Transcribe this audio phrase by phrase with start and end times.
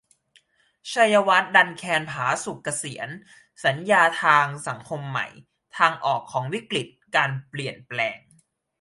[0.91, 3.09] ชัยวัฒน์ ดันแคน ผาสุก เกษียร-
[3.65, 5.27] สัญญาทางสังคมใหม่:
[5.77, 8.17] ทางออกของวิกฤติการเปลี่ยนแปลง